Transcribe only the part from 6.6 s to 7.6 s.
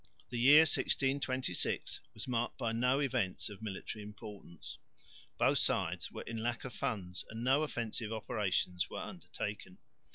of funds and